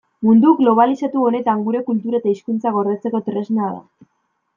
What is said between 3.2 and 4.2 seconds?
tresna da.